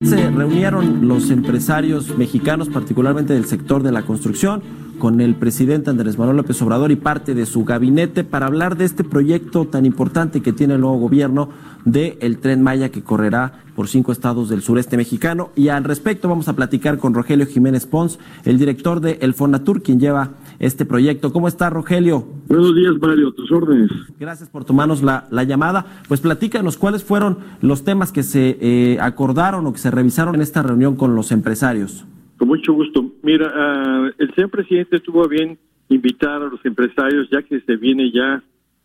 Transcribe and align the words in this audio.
Se 0.00 0.30
reunieron 0.30 1.08
los 1.08 1.28
empresarios 1.30 2.16
mexicanos, 2.16 2.68
particularmente 2.68 3.32
del 3.32 3.46
sector 3.46 3.82
de 3.82 3.90
la 3.90 4.02
construcción, 4.02 4.62
con 4.98 5.20
el 5.20 5.34
presidente 5.36 5.90
Andrés 5.90 6.18
Manuel 6.18 6.36
López 6.36 6.60
Obrador 6.62 6.90
y 6.90 6.96
parte 6.96 7.34
de 7.34 7.46
su 7.46 7.64
gabinete 7.64 8.24
para 8.24 8.46
hablar 8.46 8.76
de 8.76 8.84
este 8.84 9.04
proyecto 9.04 9.66
tan 9.66 9.86
importante 9.86 10.42
que 10.42 10.52
tiene 10.52 10.74
el 10.74 10.80
nuevo 10.80 10.98
gobierno 10.98 11.50
del 11.84 12.18
el 12.20 12.38
tren 12.38 12.62
Maya 12.62 12.90
que 12.90 13.02
correrá 13.02 13.64
por 13.74 13.88
cinco 13.88 14.12
estados 14.12 14.48
del 14.48 14.60
sureste 14.60 14.96
mexicano. 14.96 15.50
Y 15.54 15.68
al 15.68 15.84
respecto 15.84 16.28
vamos 16.28 16.48
a 16.48 16.56
platicar 16.56 16.98
con 16.98 17.14
Rogelio 17.14 17.46
Jiménez 17.46 17.86
Pons, 17.86 18.18
el 18.44 18.58
director 18.58 19.00
de 19.00 19.18
El 19.20 19.34
Fonatur, 19.34 19.82
quien 19.82 20.00
lleva 20.00 20.32
este 20.58 20.84
proyecto. 20.84 21.32
¿Cómo 21.32 21.48
está, 21.48 21.70
Rogelio? 21.70 22.26
Buenos 22.48 22.74
días, 22.74 22.94
Mario, 23.00 23.32
tus 23.32 23.50
órdenes. 23.52 23.90
Gracias 24.18 24.48
por 24.48 24.64
tomarnos 24.64 25.02
la, 25.02 25.28
la 25.30 25.44
llamada. 25.44 25.86
Pues 26.08 26.20
platícanos 26.20 26.76
cuáles 26.76 27.04
fueron 27.04 27.38
los 27.62 27.84
temas 27.84 28.10
que 28.10 28.24
se 28.24 28.58
eh, 28.60 28.98
acordaron 29.00 29.66
o 29.66 29.72
que 29.72 29.78
se 29.78 29.90
revisaron 29.90 30.34
en 30.34 30.42
esta 30.42 30.62
reunión 30.62 30.96
con 30.96 31.14
los 31.14 31.30
empresarios. 31.30 32.04
Con 32.36 32.48
mucho 32.48 32.72
gusto. 32.72 33.07
Mira, 33.28 33.46
uh, 33.46 34.10
el 34.16 34.34
señor 34.34 34.48
presidente 34.48 35.00
tuvo 35.00 35.28
bien 35.28 35.58
invitar 35.90 36.40
a 36.40 36.48
los 36.48 36.64
empresarios, 36.64 37.28
ya 37.30 37.42
que 37.42 37.60
se 37.60 37.76
viene 37.76 38.10
ya 38.10 38.42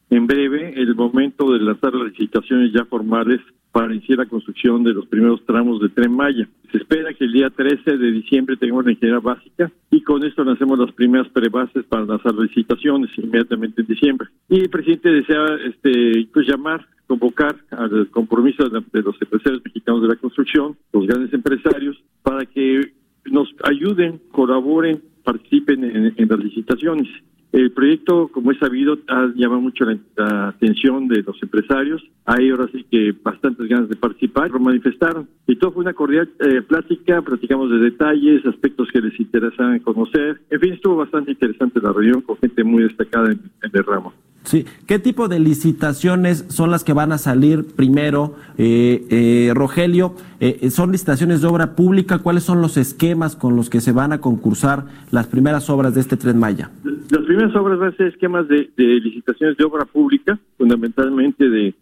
en 0.09 0.27
breve 0.27 0.73
el 0.75 0.93
momento 0.95 1.53
de 1.53 1.59
lanzar 1.59 1.93
las 1.93 2.09
licitaciones 2.09 2.73
ya 2.73 2.83
formales 2.83 3.39
para 3.71 3.93
iniciar 3.93 4.17
la 4.17 4.25
construcción 4.25 4.83
de 4.83 4.93
los 4.93 5.05
primeros 5.05 5.45
tramos 5.45 5.79
de 5.79 5.87
Tren 5.87 6.11
Maya. 6.11 6.45
Se 6.73 6.77
espera 6.77 7.13
que 7.13 7.23
el 7.23 7.31
día 7.31 7.51
13 7.51 7.97
de 7.97 8.11
diciembre 8.11 8.57
tengamos 8.57 8.83
la 8.83 8.91
ingeniería 8.91 9.21
básica 9.21 9.71
y 9.89 10.01
con 10.01 10.25
esto 10.25 10.43
lancemos 10.43 10.77
las 10.77 10.91
primeras 10.91 11.29
prebases 11.29 11.85
para 11.85 12.03
lanzar 12.03 12.35
las 12.35 12.49
licitaciones 12.49 13.11
inmediatamente 13.17 13.79
en 13.79 13.87
diciembre. 13.87 14.27
Y 14.49 14.59
el 14.59 14.69
presidente 14.69 15.09
desea 15.09 15.45
este, 15.69 16.27
pues, 16.33 16.45
llamar, 16.49 16.85
convocar 17.07 17.55
al 17.71 18.09
compromiso 18.09 18.67
de 18.67 19.01
los 19.01 19.15
empresarios 19.21 19.61
mexicanos 19.63 20.01
de 20.01 20.09
la 20.09 20.17
construcción, 20.17 20.75
los 20.91 21.07
grandes 21.07 21.33
empresarios, 21.33 21.95
para 22.23 22.45
que 22.45 22.91
nos 23.31 23.53
ayuden, 23.63 24.19
colaboren, 24.31 25.01
participen 25.23 25.83
en, 25.83 26.13
en 26.15 26.27
las 26.29 26.39
licitaciones. 26.39 27.07
El 27.53 27.71
proyecto, 27.71 28.29
como 28.29 28.51
es 28.51 28.57
sabido, 28.57 28.97
ha 29.07 29.31
llamado 29.35 29.61
mucho 29.61 29.85
la, 29.85 30.47
atención 30.47 31.07
de 31.07 31.21
los 31.21 31.41
empresarios. 31.43 32.03
Hay 32.25 32.49
ahora 32.49 32.67
sí 32.71 32.83
que 32.89 33.13
bastantes 33.23 33.67
ganas 33.67 33.89
de 33.89 33.95
participar, 33.95 34.49
lo 34.49 34.59
manifestaron. 34.59 35.29
Y 35.45 35.55
todo 35.57 35.71
fue 35.71 35.83
una 35.83 35.93
cordial 35.93 36.31
eh, 36.39 36.63
plática, 36.63 37.21
platicamos 37.21 37.69
de 37.69 37.77
detalles, 37.77 38.43
aspectos 38.47 38.87
que 38.91 39.01
les 39.01 39.19
interesaban 39.19 39.77
conocer. 39.79 40.41
En 40.49 40.59
fin, 40.59 40.73
estuvo 40.73 40.95
bastante 40.95 41.29
interesante 41.29 41.79
la 41.79 41.93
reunión 41.93 42.21
con 42.21 42.37
gente 42.37 42.63
muy 42.63 42.83
destacada 42.83 43.31
en, 43.31 43.39
en 43.61 43.71
el 43.71 43.83
ramo. 43.83 44.13
Sí, 44.43 44.65
¿qué 44.87 44.99
tipo 44.99 45.29
de 45.29 45.39
licitaciones 45.39 46.45
son 46.49 46.69
las 46.69 46.83
que 46.83 46.91
van 46.91 47.13
a 47.13 47.17
salir 47.17 47.65
primero, 47.75 48.35
eh, 48.57 49.05
eh, 49.09 49.51
Rogelio? 49.55 50.15
Eh, 50.41 50.69
¿Son 50.69 50.91
licitaciones 50.91 51.41
de 51.41 51.47
obra 51.47 51.75
pública? 51.75 52.19
¿Cuáles 52.19 52.43
son 52.43 52.61
los 52.61 52.75
esquemas 52.75 53.37
con 53.37 53.55
los 53.55 53.69
que 53.69 53.79
se 53.79 53.93
van 53.93 54.11
a 54.11 54.19
concursar 54.19 54.85
las 55.11 55.27
primeras 55.27 55.69
obras 55.69 55.95
de 55.95 56.01
este 56.01 56.17
Tren 56.17 56.37
Maya? 56.37 56.71
Las 56.83 57.23
primeras 57.25 57.55
obras 57.55 57.79
van 57.79 57.93
a 57.93 57.95
ser 57.95 58.07
esquemas 58.07 58.47
de, 58.49 58.69
de 58.75 58.83
licitaciones 58.99 59.55
de 59.55 59.63
obra 59.63 59.85
pública, 59.85 60.37
fundamentalmente 60.57 61.49
de, 61.49 61.73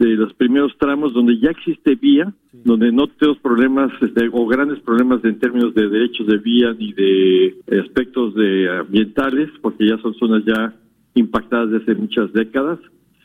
de, 0.00 0.06
los 0.16 0.32
primeros 0.34 0.76
tramos 0.78 1.14
donde 1.14 1.38
ya 1.38 1.50
existe 1.50 1.94
vía, 1.94 2.32
sí. 2.50 2.58
donde 2.64 2.90
no 2.90 3.06
tenemos 3.06 3.38
problemas 3.38 3.92
este, 4.00 4.28
o 4.32 4.46
grandes 4.48 4.80
problemas 4.80 5.24
en 5.24 5.38
términos 5.38 5.72
de 5.74 5.88
derechos 5.88 6.26
de 6.26 6.38
vía 6.38 6.72
ni 6.76 6.92
de 6.92 7.54
aspectos 7.80 8.34
de 8.34 8.68
ambientales, 8.80 9.48
porque 9.62 9.86
ya 9.86 9.96
son 9.98 10.14
zonas 10.14 10.42
ya 10.44 10.74
impactadas 11.14 11.70
desde 11.70 11.94
muchas 11.94 12.32
décadas 12.32 12.78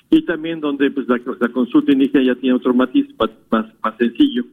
y 0.10 0.22
también 0.24 0.60
donde 0.60 0.92
pues 0.92 1.08
la, 1.08 1.20
la 1.40 1.50
consulta 1.50 1.92
indígena 1.92 2.24
ya 2.24 2.36
tiene 2.36 2.56
otro 2.56 2.74
matiz 2.74 3.08
más, 3.20 3.30
más, 3.52 3.66
más, 3.84 3.98
sencillo. 3.98 4.46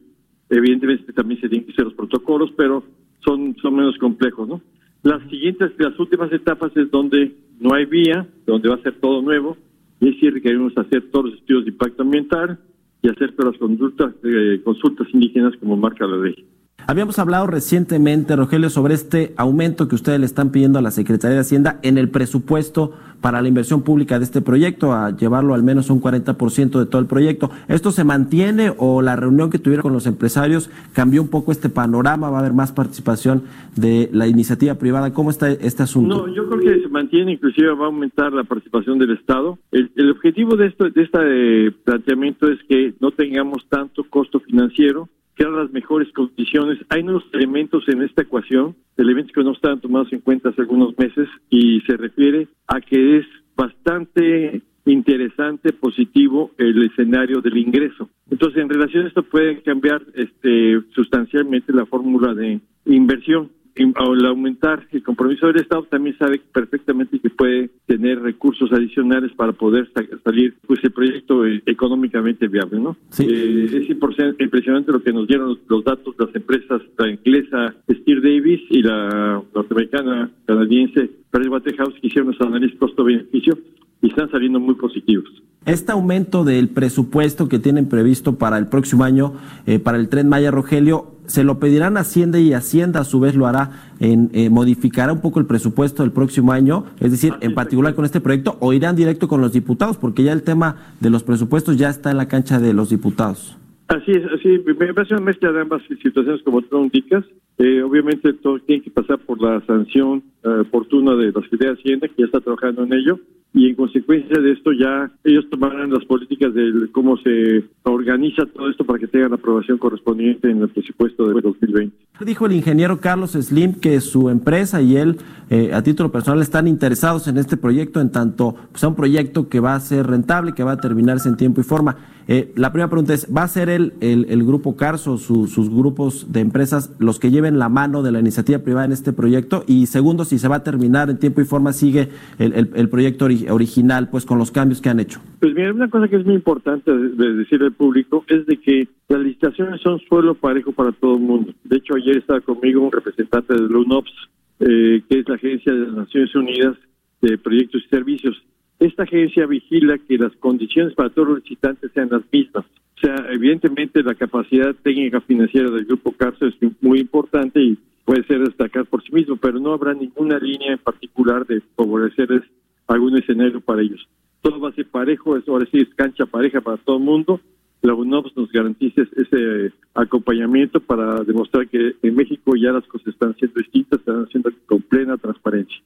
Evidentemente 0.49 1.13
también 1.13 1.39
se 1.39 1.49
tienen 1.49 1.65
que 1.65 1.73
hacer 1.73 1.85
los 1.85 1.93
protocolos, 1.93 2.51
pero 2.57 2.83
son, 3.23 3.55
son 3.61 3.75
menos 3.75 3.97
complejos, 3.97 4.47
¿no? 4.47 4.61
Las 5.03 5.21
siguientes, 5.29 5.71
las 5.77 5.97
últimas 5.99 6.31
etapas 6.31 6.75
es 6.77 6.89
donde 6.89 7.35
no 7.59 7.73
hay 7.73 7.85
vía, 7.85 8.27
donde 8.45 8.69
va 8.69 8.75
a 8.75 8.81
ser 8.81 8.99
todo 8.99 9.21
nuevo, 9.21 9.57
y 9.99 10.09
es 10.09 10.15
decir, 10.15 10.41
queremos 10.41 10.77
hacer 10.77 11.09
todos 11.11 11.25
los 11.25 11.35
estudios 11.35 11.65
de 11.65 11.71
impacto 11.71 12.03
ambiental 12.03 12.59
y 13.01 13.09
hacer 13.09 13.35
todas 13.35 13.53
las 13.53 13.59
consultas, 13.59 14.13
eh, 14.23 14.61
consultas 14.63 15.07
indígenas 15.13 15.53
como 15.57 15.75
marca 15.75 16.07
la 16.07 16.17
ley. 16.17 16.45
Habíamos 16.85 17.17
hablado 17.17 17.47
recientemente, 17.47 18.35
Rogelio, 18.35 18.69
sobre 18.69 18.93
este 18.93 19.33
aumento 19.37 19.87
que 19.87 19.95
ustedes 19.95 20.19
le 20.19 20.25
están 20.25 20.51
pidiendo 20.51 20.79
a 20.79 20.81
la 20.81 20.91
Secretaría 20.91 21.35
de 21.35 21.41
Hacienda 21.41 21.79
en 21.81 21.97
el 21.97 22.09
presupuesto 22.09 22.93
para 23.21 23.41
la 23.41 23.47
inversión 23.47 23.83
pública 23.83 24.19
de 24.19 24.25
este 24.25 24.41
proyecto, 24.41 24.91
a 24.91 25.15
llevarlo 25.15 25.53
al 25.53 25.63
menos 25.63 25.89
un 25.89 26.01
40% 26.01 26.77
de 26.77 26.85
todo 26.85 26.99
el 26.99 27.07
proyecto. 27.07 27.51
¿Esto 27.69 27.91
se 27.91 28.03
mantiene 28.03 28.73
o 28.77 29.01
la 29.01 29.15
reunión 29.15 29.49
que 29.49 29.59
tuvieron 29.59 29.83
con 29.83 29.93
los 29.93 30.07
empresarios 30.07 30.69
cambió 30.91 31.21
un 31.21 31.29
poco 31.29 31.53
este 31.53 31.69
panorama? 31.69 32.29
¿Va 32.29 32.37
a 32.37 32.39
haber 32.41 32.51
más 32.51 32.73
participación 32.73 33.43
de 33.77 34.09
la 34.11 34.27
iniciativa 34.27 34.75
privada? 34.75 35.13
¿Cómo 35.13 35.29
está 35.29 35.49
este 35.49 35.83
asunto? 35.83 36.27
No, 36.27 36.33
yo 36.35 36.49
creo 36.49 36.59
que 36.59 36.81
se 36.81 36.89
mantiene, 36.89 37.31
inclusive 37.31 37.73
va 37.73 37.85
a 37.85 37.87
aumentar 37.87 38.33
la 38.33 38.43
participación 38.43 38.99
del 38.99 39.11
Estado. 39.11 39.57
El, 39.71 39.89
el 39.95 40.11
objetivo 40.11 40.57
de, 40.57 40.67
esto, 40.67 40.89
de 40.89 41.01
este 41.01 41.71
planteamiento 41.85 42.51
es 42.51 42.59
que 42.67 42.93
no 42.99 43.11
tengamos 43.11 43.65
tanto 43.69 44.03
costo 44.09 44.41
financiero, 44.41 45.07
crear 45.35 45.51
las 45.51 45.71
mejores 45.71 46.11
condiciones. 46.13 46.79
Hay 46.89 47.03
nuevos 47.03 47.23
elementos 47.33 47.83
en 47.87 48.01
esta 48.01 48.23
ecuación, 48.23 48.75
elementos 48.97 49.33
que 49.33 49.43
no 49.43 49.51
estaban 49.51 49.81
tomados 49.81 50.11
en 50.13 50.19
cuenta 50.19 50.49
hace 50.49 50.61
algunos 50.61 50.97
meses 50.97 51.27
y 51.49 51.81
se 51.81 51.97
refiere 51.97 52.47
a 52.67 52.81
que 52.81 53.17
es 53.17 53.25
bastante 53.55 54.61
interesante, 54.85 55.71
positivo 55.73 56.51
el 56.57 56.83
escenario 56.83 57.41
del 57.41 57.57
ingreso. 57.57 58.09
Entonces, 58.29 58.61
en 58.61 58.69
relación 58.69 59.05
a 59.05 59.07
esto 59.07 59.23
puede 59.23 59.61
cambiar 59.61 60.01
este 60.13 60.81
sustancialmente 60.93 61.71
la 61.71 61.85
fórmula 61.85 62.33
de 62.33 62.59
inversión 62.85 63.49
al 63.95 64.25
aumentar 64.25 64.87
el 64.91 65.03
compromiso 65.03 65.47
del 65.47 65.57
Estado 65.57 65.83
también 65.83 66.17
sabe 66.17 66.39
perfectamente 66.53 67.19
que 67.19 67.29
puede 67.29 67.69
tener 67.87 68.21
recursos 68.21 68.71
adicionales 68.71 69.31
para 69.35 69.51
poder 69.53 69.89
salir 70.23 70.55
pues 70.67 70.79
el 70.83 70.91
proyecto 70.91 71.45
económicamente 71.45 72.47
viable, 72.47 72.79
¿no? 72.79 72.95
Sí. 73.09 73.25
Eh, 73.27 73.69
es 73.73 73.89
impresionante 73.89 74.91
lo 74.91 75.01
que 75.01 75.11
nos 75.11 75.27
dieron 75.27 75.49
los, 75.49 75.59
los, 75.67 75.83
datos 75.83 76.15
de 76.17 76.25
las 76.25 76.35
empresas, 76.35 76.81
la 76.97 77.09
inglesa 77.09 77.75
Steer 77.89 78.21
Davis 78.21 78.61
y 78.69 78.81
la 78.83 79.41
norteamericana 79.53 80.29
canadiense 80.45 81.09
Pricewaterhouse 81.31 81.99
que 81.99 82.07
hicieron 82.07 82.31
los 82.31 82.41
análisis 82.41 82.77
costo-beneficio 82.77 83.57
y 84.01 84.09
están 84.09 84.29
saliendo 84.29 84.59
muy 84.59 84.75
positivos. 84.75 85.29
Este 85.65 85.93
aumento 85.93 86.43
del 86.43 86.67
presupuesto 86.67 87.47
que 87.47 87.57
tienen 87.57 87.87
previsto 87.87 88.37
para 88.37 88.57
el 88.57 88.67
próximo 88.67 89.05
año, 89.05 89.33
eh, 89.65 89.79
para 89.79 89.97
el 89.97 90.09
tren 90.09 90.27
Maya 90.27 90.51
Rogelio, 90.51 91.12
se 91.27 91.43
lo 91.43 91.59
pedirán 91.59 91.97
a 91.97 92.01
Hacienda 92.01 92.39
y 92.39 92.53
Hacienda 92.53 93.01
a 93.01 93.03
su 93.03 93.19
vez 93.19 93.35
lo 93.35 93.47
hará, 93.47 93.71
en, 93.99 94.29
eh, 94.33 94.49
modificará 94.49 95.13
un 95.13 95.21
poco 95.21 95.39
el 95.39 95.45
presupuesto 95.45 96.03
del 96.03 96.11
próximo 96.11 96.51
año, 96.51 96.85
es 96.99 97.11
decir, 97.11 97.33
en 97.41 97.53
particular 97.53 97.95
con 97.95 98.05
este 98.05 98.21
proyecto, 98.21 98.57
o 98.59 98.73
irán 98.73 98.95
directo 98.95 99.27
con 99.27 99.41
los 99.41 99.53
diputados, 99.53 99.97
porque 99.97 100.23
ya 100.23 100.33
el 100.33 100.43
tema 100.43 100.75
de 100.99 101.09
los 101.09 101.23
presupuestos 101.23 101.77
ya 101.77 101.89
está 101.89 102.11
en 102.11 102.17
la 102.17 102.27
cancha 102.27 102.59
de 102.59 102.73
los 102.73 102.89
diputados. 102.89 103.57
Así 103.93 104.11
es, 104.11 104.25
así 104.25 104.59
me 104.65 104.93
parece 104.93 105.13
una 105.13 105.25
mezcla 105.25 105.51
de 105.51 105.61
ambas 105.61 105.83
situaciones 106.01 106.41
como 106.41 106.63
tú 106.63 106.81
indicas. 106.81 107.23
Eh, 107.59 107.83
obviamente 107.83 108.33
todo 108.33 108.57
tiene 108.59 108.81
que 108.81 108.89
pasar 108.89 109.19
por 109.19 109.39
la 109.39 109.63
sanción 109.67 110.23
eh, 110.43 110.61
oportuna 110.61 111.15
de 111.15 111.31
la 111.31 111.41
Secretaría 111.41 111.73
de 111.73 111.79
Hacienda, 111.79 112.07
que 112.07 112.15
ya 112.17 112.25
está 112.25 112.39
trabajando 112.39 112.83
en 112.83 112.93
ello, 112.93 113.19
y 113.53 113.69
en 113.69 113.75
consecuencia 113.75 114.41
de 114.41 114.51
esto 114.51 114.71
ya 114.73 115.11
ellos 115.23 115.47
tomarán 115.51 115.91
las 115.91 116.03
políticas 116.05 116.55
de 116.55 116.89
cómo 116.91 117.17
se 117.17 117.63
organiza 117.83 118.47
todo 118.47 118.67
esto 118.67 118.83
para 118.83 118.97
que 118.97 119.07
tengan 119.07 119.29
la 119.29 119.35
aprobación 119.35 119.77
correspondiente 119.77 120.49
en 120.49 120.63
el 120.63 120.69
presupuesto 120.69 121.27
de 121.27 121.39
2020. 121.39 121.95
Dijo 122.25 122.47
el 122.47 122.53
ingeniero 122.53 122.99
Carlos 122.99 123.33
Slim 123.33 123.75
que 123.79 124.01
su 124.01 124.29
empresa 124.29 124.81
y 124.81 124.97
él, 124.97 125.17
eh, 125.53 125.71
a 125.71 125.83
título 125.83 126.11
personal, 126.11 126.41
están 126.41 126.67
interesados 126.67 127.27
en 127.27 127.37
este 127.37 127.57
proyecto, 127.57 128.01
en 128.01 128.09
tanto 128.09 128.55
pues, 128.71 128.79
sea 128.79 128.89
un 128.89 128.95
proyecto 128.95 129.49
que 129.49 129.59
va 129.59 129.75
a 129.75 129.79
ser 129.79 130.07
rentable, 130.07 130.53
que 130.53 130.63
va 130.63 130.71
a 130.71 130.77
terminarse 130.77 131.29
en 131.29 131.37
tiempo 131.37 131.61
y 131.61 131.63
forma. 131.63 131.95
Eh, 132.27 132.51
la 132.55 132.71
primera 132.71 132.89
pregunta 132.89 133.13
es, 133.13 133.27
¿va 133.31 133.43
a 133.43 133.47
ser 133.47 133.69
el, 133.69 133.93
el, 133.99 134.25
el 134.29 134.43
grupo 134.43 134.75
Carso, 134.75 135.19
su, 135.19 135.45
sus 135.45 135.69
grupos 135.69 136.31
de 136.33 136.39
empresas, 136.39 136.95
los 136.97 137.19
que 137.19 137.29
lleven 137.29 137.59
la 137.59 137.69
mano 137.69 138.01
de 138.01 138.11
la 138.11 138.19
iniciativa 138.19 138.57
privada 138.63 138.87
en 138.87 138.93
este 138.93 139.13
proyecto? 139.13 139.63
Y 139.67 139.85
segundo, 139.85 140.25
si 140.25 140.39
se 140.39 140.47
va 140.47 140.55
a 140.55 140.63
terminar 140.63 141.11
en 141.11 141.19
tiempo 141.19 141.41
y 141.41 141.45
forma, 141.45 141.71
sigue 141.71 142.09
el, 142.39 142.71
el, 142.73 142.89
proyecto 142.89 143.25
original 143.25 144.09
pues 144.09 144.25
con 144.25 144.39
los 144.39 144.49
cambios 144.49 144.81
que 144.81 144.89
han 144.89 144.99
hecho? 144.99 145.19
Pues 145.39 145.53
mira, 145.53 145.71
una 145.71 145.87
cosa 145.87 146.07
que 146.07 146.15
es 146.15 146.25
muy 146.25 146.33
importante 146.33 146.91
de, 146.91 147.33
decir 147.35 147.61
al 147.61 147.73
público 147.73 148.25
es 148.27 148.43
de 148.47 148.57
que 148.57 148.87
las 149.07 149.19
licitaciones 149.19 149.81
son 149.81 149.99
suelo 149.99 150.33
parejo 150.33 150.71
para 150.71 150.93
todo 150.93 151.13
el 151.13 151.21
mundo. 151.21 151.53
De 151.63 151.77
hecho, 151.77 151.93
ayer 151.93 152.17
estaba 152.17 152.41
conmigo 152.41 152.81
un 152.81 152.91
representante 152.91 153.53
de 153.53 153.65
UNOPS, 153.65 154.29
eh, 154.65 155.01
que 155.09 155.19
es 155.19 155.27
la 155.27 155.35
Agencia 155.35 155.73
de 155.73 155.79
las 155.79 155.93
Naciones 155.93 156.33
Unidas 156.35 156.77
de 157.21 157.37
Proyectos 157.37 157.83
y 157.85 157.89
Servicios. 157.89 158.41
Esta 158.79 159.03
agencia 159.03 159.45
vigila 159.45 159.97
que 159.97 160.17
las 160.17 160.33
condiciones 160.37 160.93
para 160.93 161.09
todos 161.09 161.29
los 161.29 161.43
licitantes 161.43 161.91
sean 161.93 162.09
las 162.11 162.21
mismas. 162.31 162.65
O 162.97 162.99
sea, 162.99 163.15
evidentemente 163.29 164.03
la 164.03 164.15
capacidad 164.15 164.73
técnica 164.75 165.21
financiera 165.21 165.69
del 165.69 165.85
Grupo 165.85 166.11
Carso 166.13 166.45
es 166.45 166.55
muy 166.81 166.99
importante 166.99 167.61
y 167.61 167.77
puede 168.05 168.23
ser 168.23 168.39
destacar 168.39 168.85
por 168.85 169.03
sí 169.03 169.13
mismo, 169.13 169.35
pero 169.35 169.59
no 169.59 169.73
habrá 169.73 169.93
ninguna 169.93 170.39
línea 170.39 170.73
en 170.73 170.79
particular 170.79 171.45
de 171.45 171.61
favorecer 171.75 172.43
algún 172.87 173.17
escenario 173.17 173.61
para 173.61 173.81
ellos. 173.81 174.07
Todo 174.41 174.59
va 174.59 174.69
a 174.69 174.73
ser 174.73 174.87
parejo, 174.87 175.37
es, 175.37 175.47
ahora 175.47 175.67
sí 175.71 175.79
es 175.79 175.93
cancha 175.95 176.25
pareja 176.25 176.61
para 176.61 176.77
todo 176.77 176.97
el 176.97 177.03
mundo 177.03 177.41
la 177.83 177.93
UNOPS 177.93 178.35
nos 178.37 178.51
garantice 178.51 179.01
ese 179.15 179.73
acompañamiento 179.95 180.79
para 180.79 181.23
demostrar 181.23 181.67
que 181.67 181.95
en 182.01 182.15
México 182.15 182.55
ya 182.55 182.71
las 182.71 182.85
cosas 182.87 183.07
están 183.09 183.35
siendo 183.35 183.59
distintas, 183.59 183.99
están 183.99 184.27
siendo 184.29 184.49
con 184.65 184.81
plena 184.81 185.17
transparencia. 185.17 185.77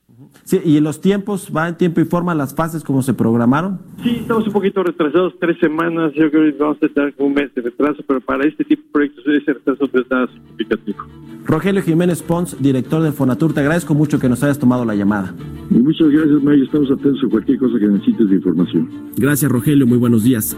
Sí, 0.44 0.62
¿y 0.64 0.78
en 0.78 0.84
los 0.84 1.02
tiempos 1.02 1.52
va 1.56 1.68
en 1.68 1.76
tiempo 1.76 2.00
y 2.00 2.06
forma 2.06 2.34
las 2.34 2.56
fases 2.56 2.84
como 2.84 3.02
se 3.02 3.14
programaron? 3.14 3.80
Sí, 4.02 4.18
estamos 4.22 4.48
un 4.48 4.54
poquito 4.54 4.82
retrasados, 4.82 5.34
tres 5.40 5.58
semanas, 5.60 6.14
yo 6.14 6.32
creo 6.32 6.52
que 6.52 6.58
vamos 6.58 6.78
a 6.82 6.86
estar 6.86 7.14
un 7.18 7.34
mes 7.34 7.54
de 7.54 7.62
retraso, 7.62 8.02
pero 8.08 8.22
para 8.22 8.48
este 8.48 8.64
tipo 8.64 8.84
de 8.84 8.90
proyectos 8.92 9.28
ese 9.28 9.54
retraso 9.54 9.90
no 9.92 10.00
es 10.00 10.10
nada 10.10 10.28
significativo. 10.28 11.00
Rogelio 11.46 11.82
Jiménez 11.82 12.24
Pons, 12.24 12.62
director 12.62 13.02
de 13.02 13.12
Fonatur, 13.12 13.54
te 13.54 13.62
agradezco 13.62 13.94
mucho 13.94 14.20
que 14.20 14.30
nos 14.30 14.44
hayas 14.44 14.60
tomado 14.60 14.86
la 14.86 14.96
llamada. 14.96 15.34
Y 15.70 15.76
muchas 15.76 16.10
gracias, 16.10 16.44
Mayo, 16.44 16.64
estamos 16.64 16.92
atentos 16.92 17.24
a 17.26 17.30
cualquier 17.30 17.60
cosa 17.60 17.80
que 17.80 17.88
necesites 17.88 18.30
de 18.30 18.36
información. 18.36 18.90
Gracias, 19.18 19.52
Rogelio, 19.52 19.86
muy 19.86 19.98
buenos 19.98 20.24
días. 20.24 20.58